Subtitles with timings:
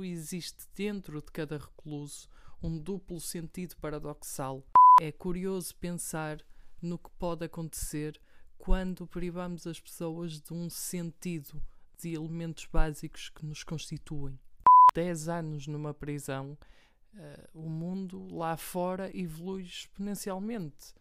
[0.00, 2.28] existe dentro de cada recluso
[2.62, 4.64] um duplo sentido paradoxal.
[5.00, 6.38] É curioso pensar
[6.80, 8.20] no que pode acontecer
[8.56, 11.62] quando privamos as pessoas de um sentido
[12.00, 14.38] de elementos básicos que nos constituem.
[14.94, 16.58] Dez anos numa prisão,
[17.14, 20.94] uh, o mundo lá fora evolui exponencialmente.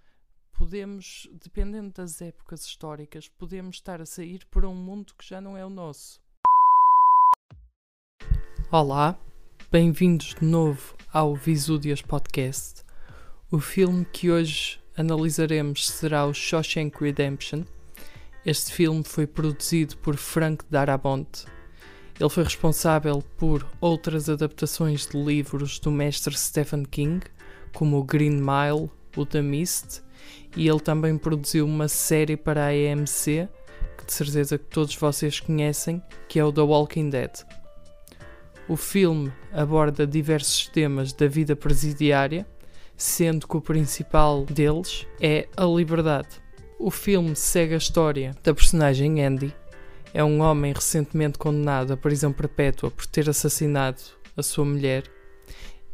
[0.53, 5.57] Podemos, dependendo das épocas históricas, podemos estar a sair para um mundo que já não
[5.57, 6.20] é o nosso.
[8.73, 9.19] Olá,
[9.69, 12.85] bem-vindos de novo ao Visúdias Podcast.
[13.51, 17.63] O filme que hoje analisaremos será o Shawshank Redemption.
[18.45, 21.43] Este filme foi produzido por Frank Darabont.
[22.17, 27.25] Ele foi responsável por outras adaptações de livros do mestre Stephen King,
[27.73, 30.01] como o Green Mile, o The Mist,
[30.55, 33.49] e ele também produziu uma série para a AMC,
[33.97, 37.60] que de certeza que todos vocês conhecem, que é o The Walking Dead.
[38.71, 42.47] O filme aborda diversos temas da vida presidiária,
[42.95, 46.41] sendo que o principal deles é a liberdade.
[46.79, 49.53] O filme segue a história da personagem Andy.
[50.13, 54.01] É um homem recentemente condenado à prisão perpétua por ter assassinado
[54.37, 55.03] a sua mulher.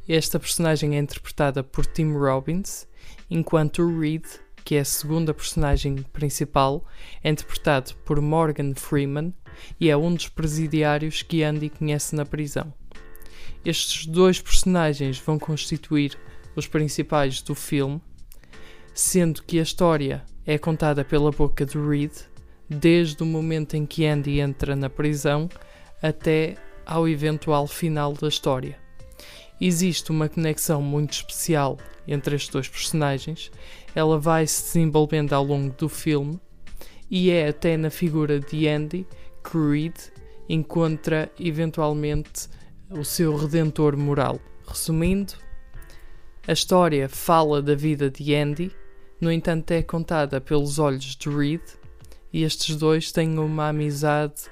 [0.08, 2.88] Esta personagem é interpretada por Tim Robbins,
[3.28, 4.24] enquanto Reed,
[4.64, 6.86] que é a segunda personagem principal,
[7.24, 9.34] é interpretado por Morgan Freeman,
[9.80, 12.74] e é um dos presidiários que Andy conhece na prisão.
[13.66, 16.18] Estes dois personagens vão constituir
[16.56, 18.02] os principais do filme,
[18.94, 22.12] sendo que a história é contada pela boca de Reed
[22.70, 25.50] desde o momento em que Andy entra na prisão
[26.02, 28.78] até ao eventual final da história.
[29.60, 33.52] Existe uma conexão muito especial entre estes dois personagens,
[33.94, 36.40] ela vai se desenvolvendo ao longo do filme
[37.10, 39.06] e é até na figura de Andy
[39.50, 39.96] Creed
[40.50, 42.50] encontra eventualmente
[42.90, 44.42] o seu redentor moral.
[44.68, 45.36] Resumindo,
[46.46, 48.76] a história fala da vida de Andy,
[49.22, 51.62] no entanto é contada pelos olhos de Reed
[52.34, 54.44] e estes dois têm uma amizade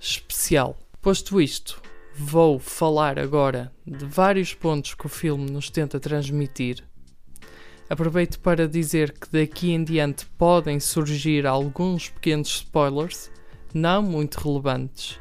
[0.00, 0.76] especial.
[1.00, 1.80] Posto isto,
[2.12, 6.82] vou falar agora de vários pontos que o filme nos tenta transmitir.
[7.88, 13.30] Aproveito para dizer que daqui em diante podem surgir alguns pequenos spoilers
[13.74, 15.18] não muito relevantes.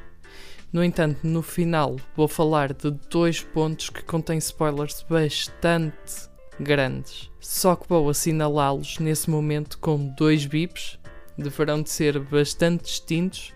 [0.72, 6.30] No entanto, no final vou falar de dois pontos que contêm spoilers bastante
[6.60, 7.30] grandes.
[7.40, 10.98] Só que vou assinalá-los nesse momento com dois bips,
[11.38, 13.54] deverão de ser bastante distintos.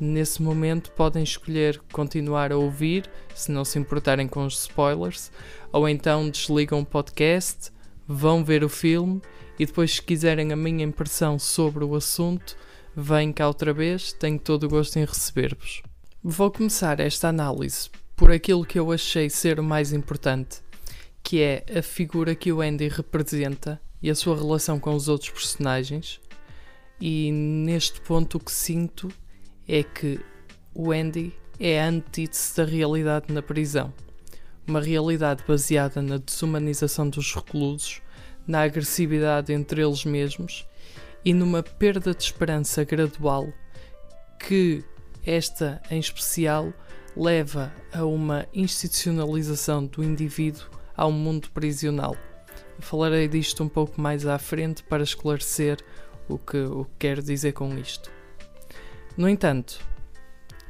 [0.00, 5.32] Nesse momento podem escolher continuar a ouvir, se não se importarem com os spoilers,
[5.72, 7.72] ou então desligam o podcast,
[8.06, 9.20] vão ver o filme
[9.58, 12.56] e depois se quiserem a minha impressão sobre o assunto,
[13.00, 15.82] Vem cá outra vez, tenho todo o gosto em receber-vos.
[16.20, 20.58] Vou começar esta análise por aquilo que eu achei ser o mais importante,
[21.22, 25.30] que é a figura que o Andy representa e a sua relação com os outros
[25.30, 26.20] personagens.
[27.00, 29.06] E neste ponto o que sinto
[29.68, 30.18] é que
[30.74, 33.94] o Andy é a antítese da realidade na prisão.
[34.66, 38.02] Uma realidade baseada na desumanização dos reclusos,
[38.44, 40.66] na agressividade entre eles mesmos
[41.24, 43.52] e numa perda de esperança gradual
[44.38, 44.84] que
[45.26, 46.72] esta em especial
[47.16, 52.16] leva a uma institucionalização do indivíduo ao mundo prisional.
[52.78, 55.78] Falarei disto um pouco mais à frente para esclarecer
[56.28, 58.10] o que, o que quero dizer com isto.
[59.16, 59.80] No entanto,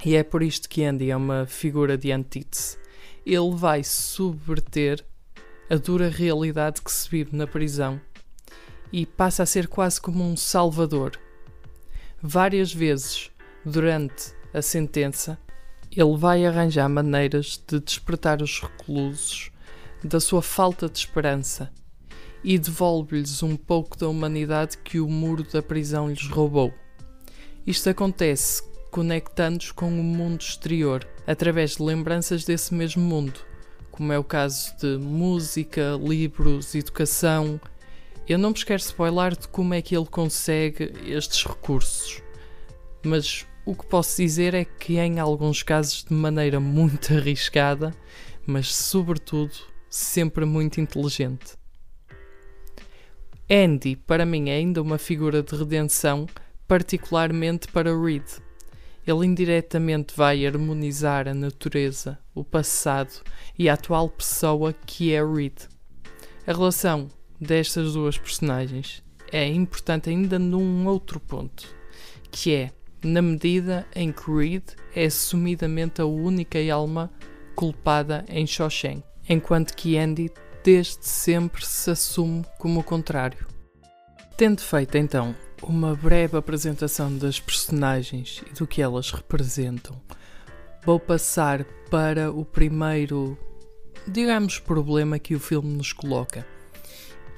[0.05, 2.79] e é por isto que Andy é uma figura de antítese,
[3.27, 5.05] ele vai subverter
[5.69, 8.01] a dura realidade que se vive na prisão
[8.93, 11.13] e passa a ser quase como um salvador.
[12.23, 13.31] Várias vezes
[13.65, 15.39] durante a sentença,
[15.91, 19.51] ele vai arranjar maneiras de despertar os reclusos
[20.03, 21.73] da sua falta de esperança
[22.43, 26.73] e devolve-lhes um pouco da humanidade que o muro da prisão lhes roubou.
[27.67, 33.41] Isto acontece conectando-os com o mundo exterior através de lembranças desse mesmo mundo,
[33.91, 37.61] como é o caso de música, livros, educação,
[38.29, 42.23] eu não vos quero spoiler de como é que ele consegue estes recursos,
[43.03, 47.95] mas o que posso dizer é que em alguns casos de maneira muito arriscada,
[48.47, 49.55] mas sobretudo
[49.89, 51.57] sempre muito inteligente.
[53.51, 56.27] Andy, para mim, é ainda uma figura de redenção,
[56.67, 58.27] particularmente para Reed.
[59.07, 63.23] Ele indiretamente vai harmonizar a natureza, o passado
[63.59, 65.61] e a atual pessoa que é Reed.
[66.47, 67.09] A relação
[67.41, 71.69] destas duas personagens é importante ainda num outro ponto,
[72.31, 74.63] que é na medida em que Reed
[74.95, 77.11] é assumidamente a única alma
[77.55, 80.31] culpada em Shawshank, enquanto que Andy
[80.65, 83.47] desde sempre se assume como o contrário.
[84.37, 90.01] Tendo feito então uma breve apresentação das personagens e do que elas representam,
[90.85, 93.37] vou passar para o primeiro,
[94.07, 96.47] digamos, problema que o filme nos coloca,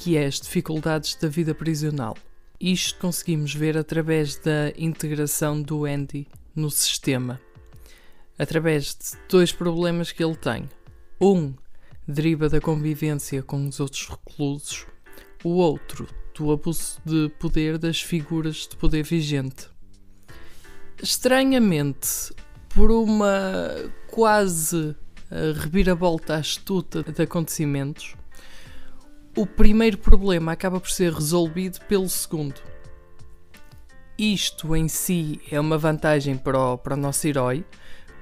[0.01, 2.17] que é as dificuldades da vida prisional.
[2.59, 6.27] Isto conseguimos ver através da integração do Andy
[6.57, 7.39] no sistema,
[8.39, 10.71] através de dois problemas que ele tem.
[11.21, 11.53] Um
[12.09, 14.87] deriva da convivência com os outros reclusos,
[15.45, 19.69] o outro do abuso de poder das figuras de poder vigente.
[21.03, 22.33] Estranhamente,
[22.71, 23.69] por uma
[24.11, 24.97] quase
[25.31, 28.17] eh, reviravolta astuta de acontecimentos,
[29.41, 32.61] o primeiro problema acaba por ser resolvido pelo segundo.
[34.19, 37.65] Isto em si é uma vantagem para o, para o nosso herói,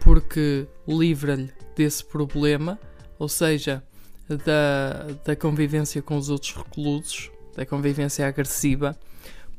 [0.00, 2.78] porque livra-lhe desse problema,
[3.18, 3.82] ou seja,
[4.28, 8.96] da, da convivência com os outros reclusos, da convivência agressiva.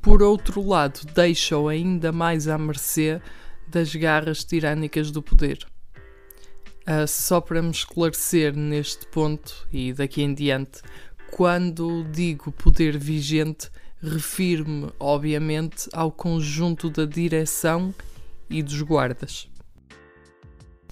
[0.01, 3.21] Por outro lado, deixa-o ainda mais à mercê
[3.67, 5.67] das garras tirânicas do poder.
[6.87, 10.81] Uh, só para me esclarecer neste ponto e daqui em diante,
[11.31, 13.69] quando digo poder vigente,
[14.01, 17.93] refiro-me, obviamente, ao conjunto da direção
[18.49, 19.47] e dos guardas.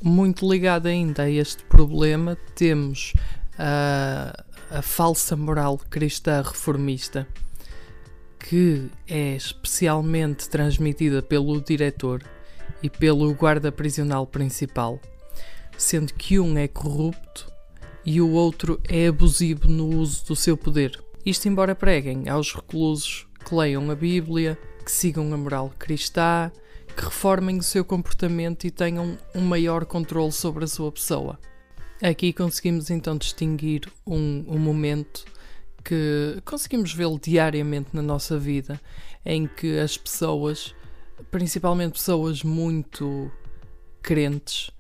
[0.01, 3.13] Muito ligado ainda a este problema, temos
[3.57, 7.27] a, a falsa moral cristã reformista,
[8.39, 12.23] que é especialmente transmitida pelo diretor
[12.83, 14.99] e pelo guarda prisional principal,
[15.77, 17.46] sendo que um é corrupto
[18.07, 20.97] e o outro é abusivo no uso do seu poder.
[21.25, 26.49] Isto embora preguem aos reclusos que leiam a Bíblia, que sigam a moral cristã,
[26.95, 31.37] que reformem o seu comportamento e tenham um maior controle sobre a sua pessoa.
[32.01, 35.25] Aqui conseguimos então distinguir um, um momento
[35.83, 38.79] que conseguimos vê-lo diariamente na nossa vida,
[39.25, 40.73] em que as pessoas,
[41.29, 43.29] principalmente pessoas muito
[44.01, 44.71] crentes,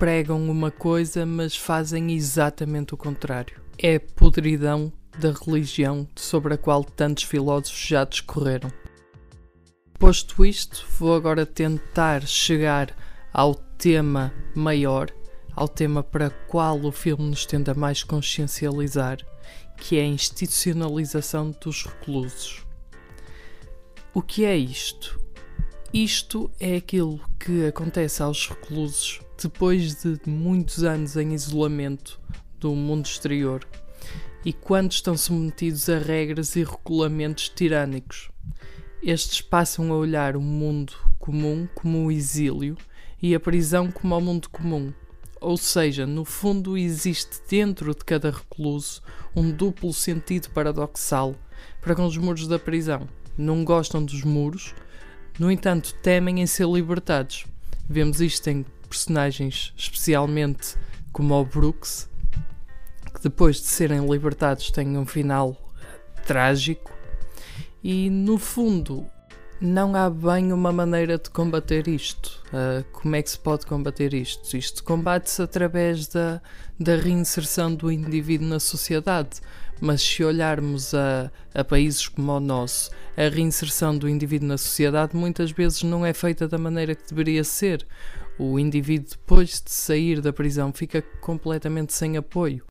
[0.00, 3.60] pregam uma coisa, mas fazem exatamente o contrário.
[3.78, 8.72] É a podridão da religião sobre a qual tantos filósofos já discorreram.
[9.98, 12.96] Posto isto, vou agora tentar chegar
[13.30, 15.12] ao tema maior
[15.54, 19.18] ao tema para qual o filme nos tende a mais consciencializar,
[19.76, 22.64] que é a institucionalização dos reclusos.
[24.14, 25.20] O que é isto?
[25.92, 32.20] Isto é aquilo que acontece aos reclusos depois de muitos anos em isolamento
[32.58, 33.66] do mundo exterior
[34.44, 38.30] e quando estão submetidos a regras e regulamentos tirânicos.
[39.02, 42.76] Estes passam a olhar o mundo comum como o exílio
[43.22, 44.92] e a prisão como o mundo comum,
[45.40, 49.02] ou seja, no fundo existe dentro de cada recluso
[49.34, 51.34] um duplo sentido paradoxal
[51.80, 53.08] para com os muros da prisão.
[53.38, 54.74] Não gostam dos muros,
[55.38, 57.46] no entanto, temem em ser libertados.
[57.88, 60.76] Vemos isto em personagens, especialmente
[61.12, 62.08] como o Brooks,
[63.14, 65.56] que depois de serem libertados têm um final
[66.26, 66.92] trágico.
[67.82, 69.06] E no fundo,
[69.60, 72.42] não há bem uma maneira de combater isto.
[72.46, 74.56] Uh, como é que se pode combater isto?
[74.56, 76.40] Isto combate-se através da,
[76.78, 79.40] da reinserção do indivíduo na sociedade.
[79.78, 85.16] Mas se olharmos a, a países como o nosso, a reinserção do indivíduo na sociedade
[85.16, 87.86] muitas vezes não é feita da maneira que deveria ser.
[88.40, 92.64] O indivíduo, depois de sair da prisão, fica completamente sem apoio.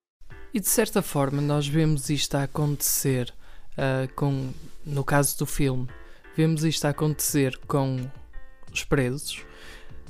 [0.53, 3.31] E de certa forma, nós vemos isto a acontecer
[3.73, 4.49] uh, com,
[4.83, 5.87] no caso do filme
[6.39, 8.09] Vemos isto a acontecer com
[8.71, 9.43] os presos,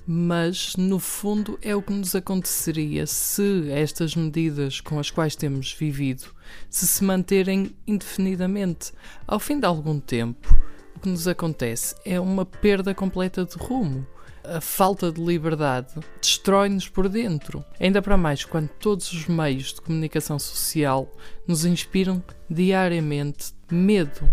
[0.05, 5.73] mas no fundo é o que nos aconteceria se estas medidas com as quais temos
[5.73, 6.25] vivido
[6.69, 8.93] se se manterem indefinidamente.
[9.25, 10.55] Ao fim de algum tempo,
[10.95, 14.05] o que nos acontece é uma perda completa de rumo.
[14.43, 17.63] A falta de liberdade destrói-nos por dentro.
[17.79, 21.11] Ainda para mais quando todos os meios de comunicação social
[21.47, 24.29] nos inspiram diariamente medo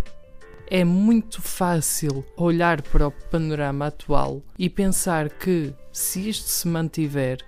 [0.68, 7.38] é muito fácil olhar para o panorama atual e pensar que se isto se mantiver,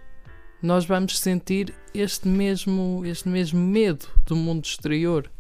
[0.63, 5.31] nós vamos sentir este mesmo, este mesmo medo do mundo exterior.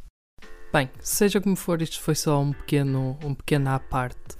[0.72, 4.37] Bem, seja como for, isto foi só um pequeno, um pequeno à parte.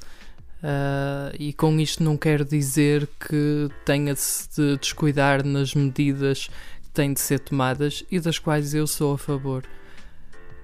[0.58, 6.48] Uh, e com isto não quero dizer que tenha-se de descuidar nas medidas
[6.82, 9.64] que têm de ser tomadas e das quais eu sou a favor.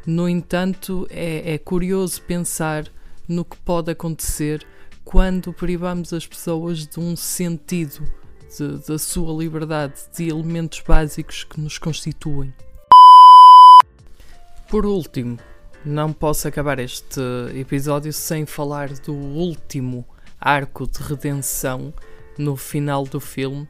[0.05, 2.91] No entanto, é, é curioso pensar
[3.29, 4.67] no que pode acontecer
[5.05, 8.05] quando privamos as pessoas de um sentido
[8.59, 12.53] de, da sua liberdade, de elementos básicos que nos constituem.
[14.69, 15.39] Por último,
[15.85, 17.21] não posso acabar este
[17.55, 20.07] episódio sem falar do último
[20.41, 21.93] arco de redenção
[22.39, 23.69] no final do filme,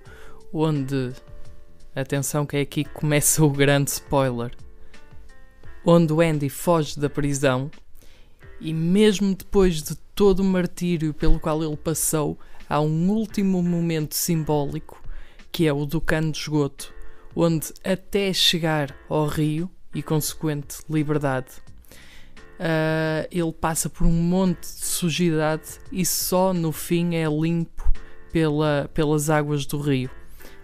[0.52, 1.12] onde,
[1.94, 4.52] atenção que é aqui que começa o grande spoiler,
[5.84, 7.70] onde o Andy foge da prisão
[8.60, 14.14] e mesmo depois de todo o martírio pelo qual ele passou, há um último momento
[14.14, 15.02] simbólico
[15.50, 16.94] que é o do cano de esgoto,
[17.34, 21.62] onde até chegar ao rio e consequente liberdade,
[22.54, 27.90] uh, ele passa por um monte de sujidade e só no fim é limpo
[28.32, 30.10] pela, pelas águas do rio,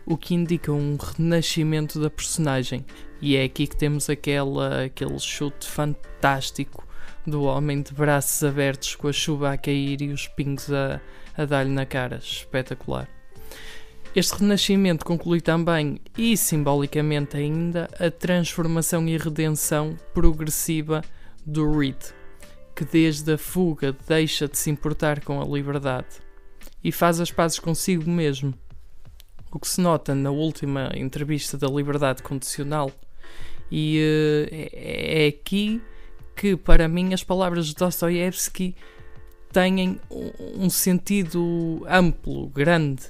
[0.05, 2.85] o que indica um renascimento da personagem.
[3.21, 6.87] E é aqui que temos aquela, aquele chute fantástico
[7.27, 11.01] do homem de braços abertos com a chuva a cair e os pingos a,
[11.37, 12.17] a dar-lhe na cara.
[12.17, 13.09] Espetacular.
[14.17, 21.03] Este renascimento conclui também, e simbolicamente ainda, a transformação e redenção progressiva
[21.47, 21.97] do Reed,
[22.75, 26.21] que desde a fuga deixa de se importar com a liberdade
[26.83, 28.55] e faz as pazes consigo mesmo.
[29.53, 32.91] O que se nota na última entrevista da liberdade condicional,
[33.71, 35.83] e uh, é, aqui
[36.37, 38.75] que, para mim, as palavras de Dostoiévski
[39.53, 40.01] têm
[40.57, 43.05] um sentido amplo, grande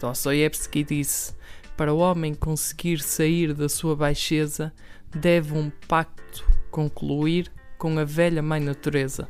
[0.00, 1.34] Dostoiévski disse:
[1.76, 4.72] Para o homem conseguir sair da sua baixeza,
[5.14, 9.28] deve um pacto concluir com a velha mãe natureza.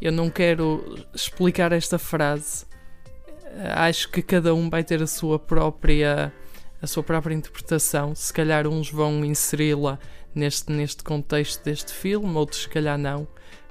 [0.00, 2.66] Eu não quero explicar esta frase.
[3.74, 6.32] Acho que cada um vai ter a sua própria
[6.80, 8.14] a sua própria interpretação.
[8.14, 9.98] Se calhar uns vão inseri-la
[10.34, 13.26] neste, neste contexto deste filme, outros se calhar não.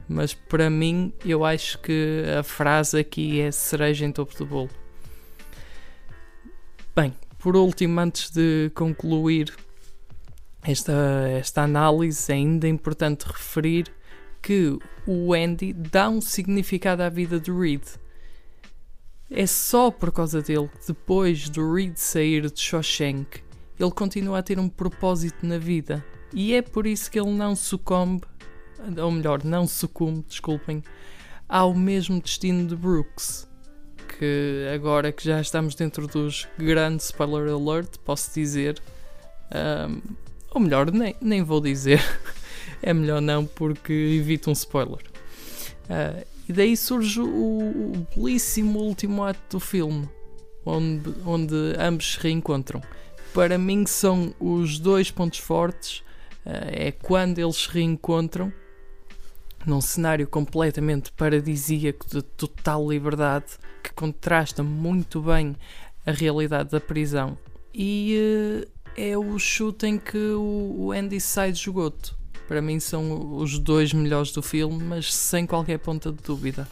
[0.07, 4.69] Mas para mim, eu acho que a frase aqui é cereja em topo do bolo.
[6.95, 9.53] Bem, por último, antes de concluir
[10.65, 10.93] esta,
[11.29, 13.91] esta análise, é ainda importante referir
[14.41, 17.83] que o Andy dá um significado à vida do Reed.
[19.29, 23.43] É só por causa dele que depois do Reed sair de Shawshank,
[23.79, 26.05] ele continua a ter um propósito na vida.
[26.33, 28.23] E é por isso que ele não sucumbe,
[29.01, 30.83] ou melhor, não sucumbe, desculpem,
[31.47, 33.47] ao mesmo destino de Brooks
[34.17, 38.81] que agora que já estamos dentro dos grandes spoiler alert, posso dizer,
[39.51, 40.01] um,
[40.55, 42.01] ou melhor, nem, nem vou dizer,
[42.81, 45.01] é melhor não porque evito um spoiler.
[45.83, 50.09] Uh, e daí surge o, o belíssimo último ato do filme,
[50.65, 52.81] onde, onde ambos se reencontram.
[53.33, 55.99] Para mim são os dois pontos fortes,
[56.45, 58.51] uh, é quando eles se reencontram
[59.65, 65.57] num cenário completamente paradisíaco de total liberdade que contrasta muito bem
[66.05, 67.37] a realidade da prisão.
[67.73, 72.15] E uh, é o chute em que o, Andy sai de.
[72.47, 76.67] Para mim são os dois melhores do filme, mas sem qualquer ponta de dúvida.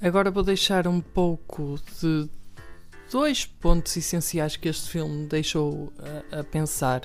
[0.00, 2.28] Agora vou deixar um pouco de
[3.10, 5.92] dois pontos essenciais que este filme deixou
[6.32, 7.02] a, a pensar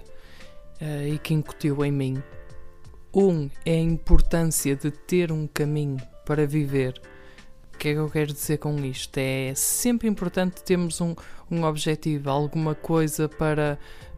[0.82, 2.24] uh, e que incutiu em mim.
[3.14, 7.02] Um é a importância de ter um caminho para viver.
[7.74, 9.18] O que é que eu quero dizer com isto?
[9.18, 11.16] É sempre importante termos um,
[11.50, 14.15] um objetivo, alguma coisa para, eh,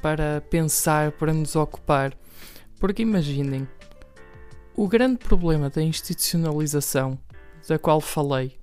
[0.00, 2.12] para pensar, para nos ocupar.
[2.78, 3.68] Porque imaginem,
[4.74, 7.18] o grande problema da institucionalização,
[7.68, 8.58] da qual falei,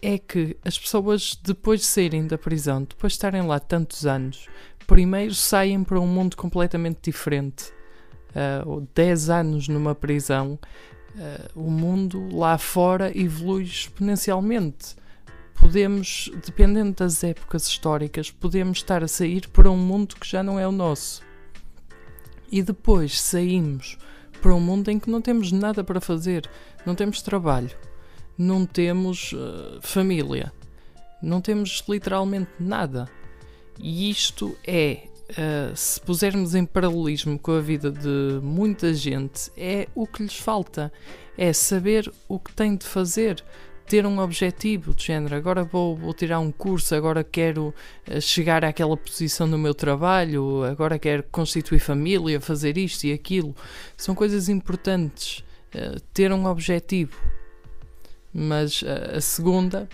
[0.00, 4.46] é que as pessoas, depois de saírem da prisão, depois de estarem lá tantos anos,
[4.86, 7.72] primeiro saem para um mundo completamente diferente
[8.36, 10.58] uh, ah, 10 anos numa prisão,
[11.14, 14.96] uh, o mundo lá fora evolui exponencialmente.
[15.58, 20.58] Podemos, dependendo das épocas históricas, podemos estar a sair para um mundo que já não
[20.58, 21.22] é o nosso.
[22.50, 23.98] E depois saímos
[24.40, 26.48] para um mundo em que não temos nada para fazer,
[26.84, 27.76] não temos trabalho,
[28.38, 30.52] não temos uh, família,
[31.20, 33.08] não temos literalmente nada.
[33.78, 39.88] E isto é uh, se pusermos em paralelismo com a vida de muita gente, é
[39.94, 40.92] o que lhes falta.
[41.36, 43.44] É saber o que tem de fazer,
[43.86, 45.36] ter um objetivo de género.
[45.36, 47.74] Agora vou, vou tirar um curso, agora quero
[48.08, 53.54] uh, chegar àquela posição no meu trabalho, agora quero constituir família, fazer isto e aquilo.
[53.96, 55.44] São coisas importantes.
[55.74, 57.20] Uh, ter um objetivo.
[58.32, 59.88] Mas a segunda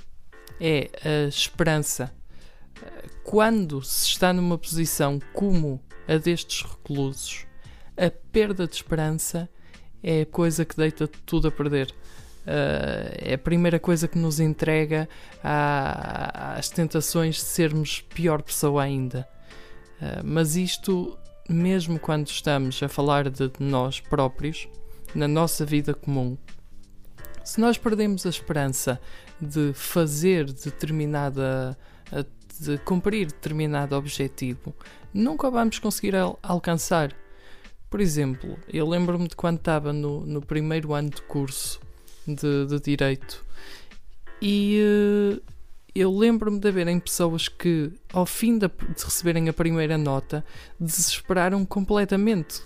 [0.61, 2.13] é a esperança
[3.23, 7.47] quando se está numa posição como a destes reclusos,
[7.97, 9.49] a perda de esperança
[10.03, 11.95] é a coisa que deita tudo a perder.
[12.43, 15.09] Uh, é a primeira coisa que nos entrega
[15.43, 19.29] às tentações de sermos pior pessoa ainda.
[20.01, 21.17] Uh, mas isto,
[21.49, 24.69] mesmo quando estamos a falar de nós próprios,
[25.15, 26.37] na nossa vida comum,
[27.45, 29.01] se nós perdemos a esperança
[29.41, 31.77] de fazer determinada,
[32.61, 34.75] de cumprir determinado objetivo,
[35.13, 37.15] nunca vamos conseguir al alcançar.
[37.91, 41.81] Por exemplo, eu lembro-me de quando estava no, no primeiro ano de curso
[42.27, 43.45] de, de Direito
[44.41, 45.43] e uh,
[45.95, 50.45] eu lembro-me de haverem pessoas que, ao fim de, de receberem a primeira nota,
[50.81, 52.63] desesperaram completamente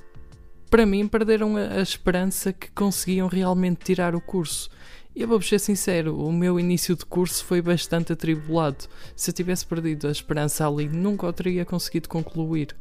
[0.71, 4.69] para mim, perderam a, a esperança que conseguiam realmente tirar o curso.
[5.15, 8.85] Eu vou ser sincero, o meu início de curso foi bastante atribulado.
[9.15, 12.77] Se eu tivesse perdido a esperança ali, nunca o teria conseguido concluir.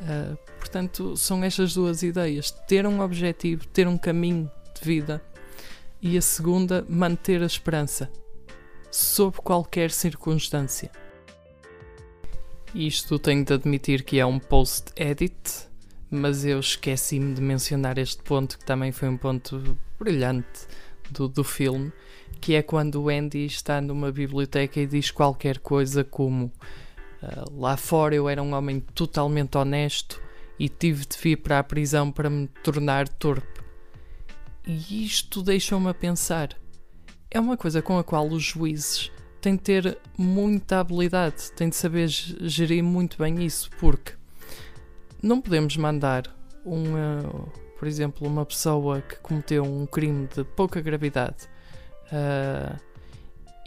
[0.00, 5.22] Uh, portanto, são estas duas ideias: ter um objetivo, ter um caminho de vida,
[6.02, 8.10] e a segunda, manter a esperança,
[8.90, 10.90] sob qualquer circunstância.
[12.74, 15.68] Isto tenho de admitir que é um post-edit,
[16.10, 20.66] mas eu esqueci-me de mencionar este ponto que também foi um ponto brilhante
[21.10, 21.92] do, do filme,
[22.40, 26.46] que é quando o Andy está numa biblioteca e diz qualquer coisa como
[27.22, 30.22] uh, lá fora eu era um homem totalmente honesto
[30.58, 33.59] e tive de vir para a prisão para me tornar torpe.
[34.66, 36.56] E isto deixou-me a pensar.
[37.30, 41.76] É uma coisa com a qual os juízes têm de ter muita habilidade, têm de
[41.76, 44.12] saber gerir muito bem isso, porque
[45.22, 46.24] não podemos mandar
[46.64, 51.48] um, uh, por exemplo, uma pessoa que cometeu um crime de pouca gravidade
[52.12, 52.78] uh,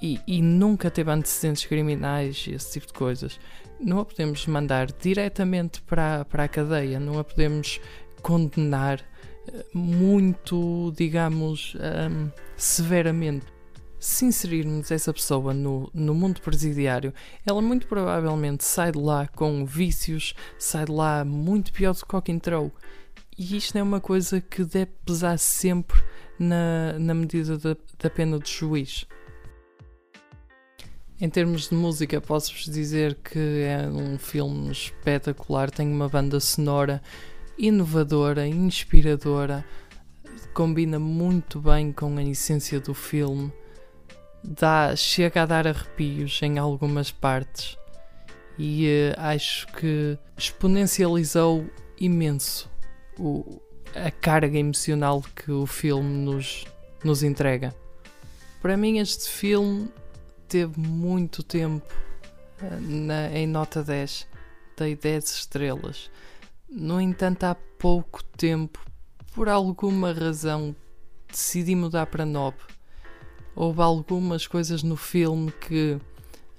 [0.02, 3.40] e, e, nunca teve antecedentes criminais e esse tipo de coisas,
[3.80, 7.80] não a podemos mandar diretamente para, para a cadeia, não a podemos
[8.22, 9.00] condenar
[9.74, 13.46] muito, digamos, um, severamente
[14.04, 17.14] se inserirmos essa pessoa no, no mundo presidiário,
[17.46, 22.22] ela muito provavelmente sai de lá com vícios, sai de lá muito pior do que
[22.22, 22.70] quem entrou.
[23.38, 26.04] E isto é uma coisa que deve pesar sempre
[26.38, 29.08] na, na medida da, da pena do juiz.
[31.22, 35.72] Em termos de música, posso-vos dizer que é um filme espetacular.
[35.72, 37.02] Tem uma banda sonora
[37.58, 39.66] inovadora, inspiradora,
[40.54, 43.52] combina muito bem com a essência do filme
[44.44, 47.78] dá, chega a dar arrepios em algumas partes
[48.60, 51.66] e uh, acho que exponencializou
[52.00, 52.70] imenso
[53.18, 53.62] o,
[53.96, 56.66] a carga emocional que o filme nos,
[57.04, 57.74] nos entrega.
[58.62, 59.90] Para mim, este filme
[60.48, 61.88] teve muito tempo
[62.62, 64.28] uh, na, em nota 10,
[64.78, 66.12] dei 10 estrelas.
[66.74, 68.80] No entanto, há pouco tempo,
[69.34, 70.76] por alguma razão,
[71.30, 72.58] decidi mudar para 9
[73.56, 75.98] houve algumas coisas no filme que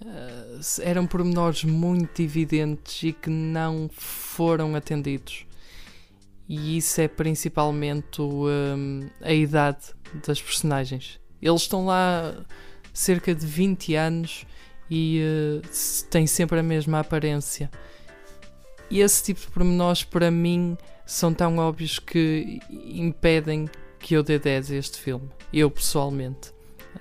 [0.03, 5.46] uh, eram pormenores muito evidentes e que não foram atendidos.
[6.48, 9.94] E isso é principalmente um, a idade
[10.27, 11.18] das personagens.
[11.40, 12.44] Eles estão lá
[12.92, 14.46] cerca de 20 anos
[14.90, 17.70] e uh, têm sempre a mesma aparência.
[18.90, 23.68] E esse tipo de pormenores, para mim, são tão óbvios que impedem
[23.98, 25.28] que eu dê 10 a este filme.
[25.52, 26.52] Eu, pessoalmente.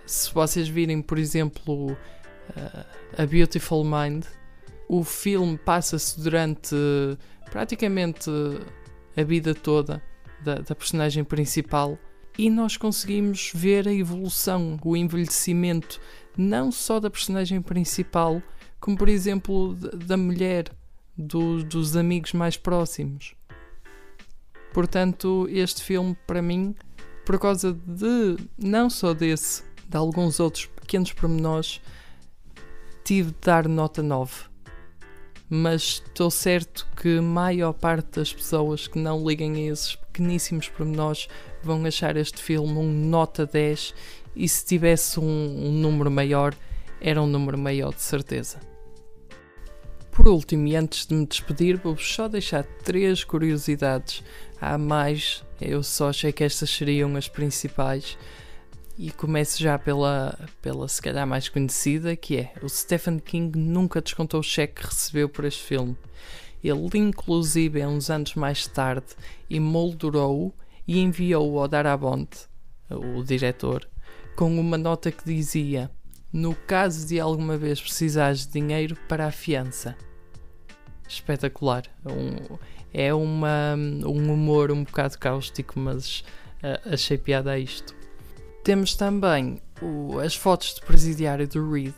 [0.05, 2.85] Se vocês virem, por exemplo, uh,
[3.17, 4.25] A Beautiful Mind,
[4.87, 6.75] o filme passa-se durante
[7.51, 8.29] praticamente
[9.15, 10.01] a vida toda
[10.41, 11.97] da, da, personagem principal
[12.37, 16.01] e nós conseguimos ver a evolução, o envelhecimento,
[16.35, 18.41] não só da personagem principal,
[18.79, 20.65] como por exemplo da mulher,
[21.17, 23.36] do, dos amigos mais próximos.
[24.73, 26.76] Portanto, este filme, para mim,
[27.26, 31.80] por causa de não só desse de alguns outros pequenos pormenores,
[33.04, 34.45] tive de dar nota 9.
[35.49, 40.67] Mas estou certo que a maior parte das pessoas que não liguem a esses pequeníssimos
[40.69, 41.28] pormenores
[41.62, 43.93] vão achar este filme um nota 10
[44.36, 46.56] e se tivesse um, um número maior,
[46.99, 48.72] era um número maior de certeza.
[50.23, 54.23] Por último, e antes de me despedir, vou-vos só deixar três curiosidades.
[54.62, 58.17] Há mais, eu só achei que estas seriam as principais.
[58.97, 63.99] E começo já pela, pela se calhar mais conhecida, que é o Stephen King nunca
[63.99, 65.97] descontou o cheque que recebeu por este filme.
[66.63, 69.07] Ele, inclusive, uns anos mais tarde,
[69.49, 70.53] emoldurou-o
[70.88, 72.29] e enviou-o ao Darabont,
[72.89, 73.86] o diretor,
[74.38, 75.91] com uma nota que dizia:
[76.31, 79.97] No caso de alguma vez precisares de dinheiro para a fiança.
[81.13, 81.84] Espetacular.
[82.06, 82.58] Um,
[82.93, 86.23] é uma, um humor um bocado cáustico, mas
[86.63, 87.95] uh, achei piada a isto.
[88.63, 91.95] Temos também o, as fotos de presidiário do Reed,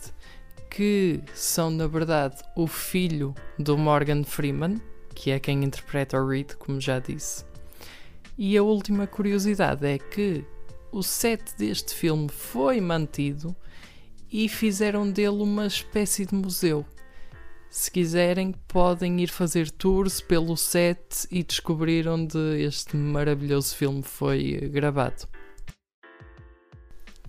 [0.69, 4.81] que são na verdade o filho do Morgan Freeman,
[5.13, 7.45] que é quem interpreta o Reed, como já disse.
[8.37, 10.43] E a última curiosidade é que
[10.91, 13.55] o set deste filme foi mantido
[14.31, 16.85] e fizeram dele uma espécie de museu.
[17.77, 24.69] Se quiserem, podem ir fazer tours pelo set e descobrir onde este maravilhoso filme foi
[24.71, 25.27] gravado.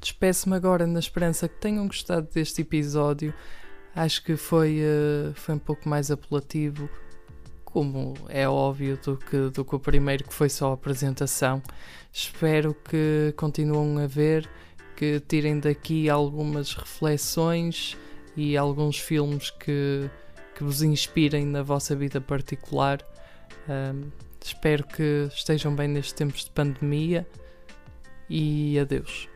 [0.00, 3.34] Despeço-me agora na esperança que tenham gostado deste episódio.
[3.92, 6.88] Acho que foi, uh, foi um pouco mais apelativo,
[7.64, 11.60] como é óbvio, do que, do que o primeiro, que foi só a apresentação.
[12.12, 14.48] Espero que continuem a ver,
[14.94, 17.96] que tirem daqui algumas reflexões
[18.36, 20.08] e alguns filmes que,
[20.56, 23.06] que vos inspirem na vossa vida particular.
[24.42, 27.26] Espero que estejam bem nestes tempos de pandemia
[28.28, 29.28] e adeus.